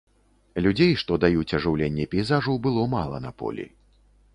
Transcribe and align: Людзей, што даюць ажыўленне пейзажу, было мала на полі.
Людзей, 0.65 0.93
што 1.01 1.19
даюць 1.25 1.55
ажыўленне 1.59 2.09
пейзажу, 2.17 2.59
было 2.67 2.91
мала 2.99 3.17
на 3.29 3.39
полі. 3.45 3.73